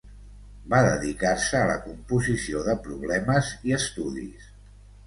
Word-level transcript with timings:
Va 0.73 0.79
dedicar-se 0.87 1.59
a 1.61 1.67
la 1.73 1.77
composició 1.83 2.65
de 2.71 2.77
problemes 2.89 3.55
i 3.71 3.79
estudis. 3.83 4.53